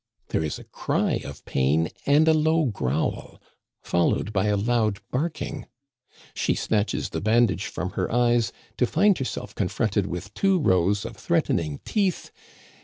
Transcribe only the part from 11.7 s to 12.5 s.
teeth.